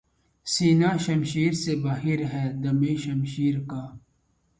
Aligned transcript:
سینہٴ 0.47 0.97
شمشیر 1.05 1.53
سے 1.63 1.73
باہر 1.83 2.19
ہے 2.31 2.45
دم 2.63 2.81
شمشیر 3.03 3.55
کا 3.69 3.83